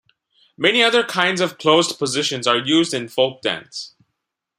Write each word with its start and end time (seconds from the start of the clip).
Many 0.57 0.81
other 0.81 1.03
kinds 1.03 1.41
of 1.41 1.59
closed 1.59 1.99
positions 1.99 2.47
are 2.47 2.57
used 2.57 2.91
in 2.91 3.07
folk 3.07 3.43
dance. 3.43 3.93